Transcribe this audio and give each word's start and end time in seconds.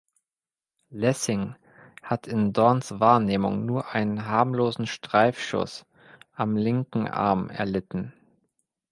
Lessing 0.89 1.55
hat 2.01 2.25
in 2.25 2.53
Dorns 2.53 2.99
Wahrnehmung 2.99 3.67
nur 3.67 3.89
einen 3.93 4.25
harmlosen 4.25 4.87
Streifschuss 4.87 5.85
am 6.33 6.57
linken 6.57 7.07
Arm 7.07 7.51
erlitten. 7.51 8.11